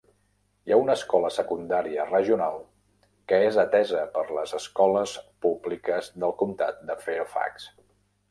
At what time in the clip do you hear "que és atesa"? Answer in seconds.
3.31-4.01